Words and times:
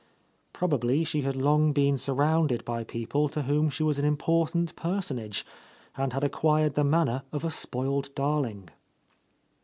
Probably 0.51 1.03
she 1.03 1.21
had 1.21 1.35
long 1.35 1.73
been 1.73 1.95
surrounded 1.95 2.65
by 2.65 2.83
people 2.83 3.29
to 3.29 3.43
whom 3.43 3.69
she 3.69 3.83
was 3.83 3.99
an 3.99 4.05
important 4.05 4.75
personage, 4.75 5.45
and 5.95 6.11
had 6.11 6.23
ac 6.23 6.31
quired 6.31 6.73
the 6.73 6.83
manner 6.83 7.21
of 7.31 7.45
a 7.45 7.51
spoiled 7.51 8.11
darling. 8.15 8.69